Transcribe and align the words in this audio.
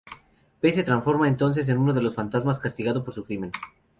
Pey 0.61 0.73
se 0.73 0.81
transforma 0.83 1.27
entonces 1.27 1.69
en 1.69 1.77
uno 1.77 1.93
de 1.93 2.01
los 2.01 2.15
fantasmas, 2.15 2.57
castigado 2.57 3.03
por 3.03 3.13
su 3.13 3.23
crimen. 3.23 3.51